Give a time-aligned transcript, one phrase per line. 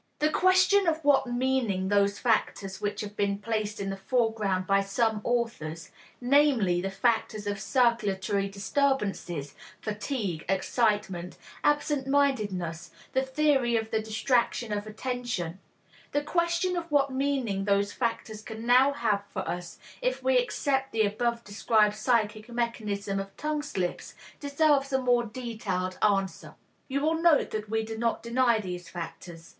[0.17, 4.81] The question of what meaning those factors which have been placed in the foreground by
[4.81, 13.91] some authors, namely, the factors of circulatory disturbances, fatigue, excitement, absent mindedness, the theory of
[13.91, 15.59] the distraction of attention
[16.13, 20.91] the question of what meaning those factors can now have for us if we accept
[20.91, 26.55] the above described psychic mechanism of tongue slips, deserves a more detailed answer.
[26.87, 29.49] You will note that we do not deny these factors.